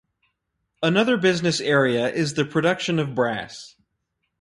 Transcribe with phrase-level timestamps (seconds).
[0.81, 3.75] Another business area is the production of brass.